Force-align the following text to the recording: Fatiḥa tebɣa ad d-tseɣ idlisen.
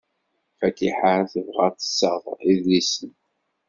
Fatiḥa 0.59 1.13
tebɣa 1.31 1.65
ad 1.67 1.75
d-tseɣ 1.75 2.21
idlisen. 2.51 3.11